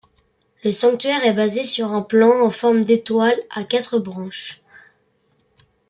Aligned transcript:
Le 0.63 0.71
sanctuaire 0.71 1.23
est 1.25 1.33
basé 1.35 1.63
sur 1.63 1.91
un 1.91 2.01
plan 2.01 2.41
en 2.43 2.49
forme 2.49 2.85
d'étoile 2.85 3.39
à 3.51 3.63
quatre 3.63 3.99
branches. 3.99 4.63